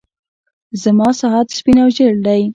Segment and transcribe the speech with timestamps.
[0.83, 2.41] زما ساعت سپين او ژړ دی.